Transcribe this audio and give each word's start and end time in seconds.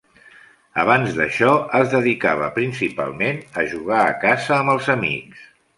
Abans 0.83 1.13
d'això, 1.17 1.51
es 1.81 1.93
dedicava, 1.93 2.49
principalment, 2.57 3.45
a 3.65 3.69
jugar 3.77 4.05
a 4.09 4.19
casa 4.27 4.61
amb 4.63 4.77
els 4.79 4.95
amics. 5.01 5.51